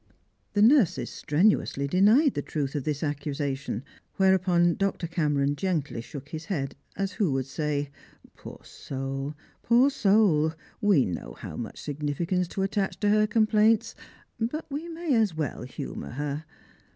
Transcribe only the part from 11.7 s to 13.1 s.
significance to attach to